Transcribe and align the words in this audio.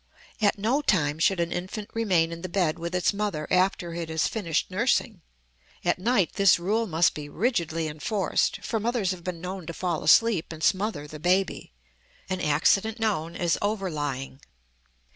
At 0.41 0.57
no 0.57 0.81
time 0.81 1.19
should 1.19 1.39
an 1.39 1.51
infant 1.51 1.87
remain 1.93 2.31
in 2.31 2.41
the 2.41 2.49
bed 2.49 2.79
with 2.79 2.95
its 2.95 3.13
mother 3.13 3.47
after 3.51 3.93
it 3.93 4.09
has 4.09 4.27
finished 4.27 4.71
nursing; 4.71 5.21
at 5.85 5.99
night 5.99 6.33
this 6.33 6.57
rule 6.57 6.87
must 6.87 7.13
be 7.13 7.29
rigidly 7.29 7.87
enforced, 7.87 8.63
for 8.65 8.79
mothers 8.79 9.11
have 9.11 9.23
been 9.23 9.39
known 9.39 9.67
to 9.67 9.73
fall 9.73 10.03
asleep 10.03 10.51
and 10.51 10.63
smother 10.63 11.05
the 11.05 11.19
baby, 11.19 11.71
an 12.31 12.41
accident 12.41 12.99
known 12.99 13.35
as 13.35 13.59
over 13.61 13.91
lying. 13.91 14.39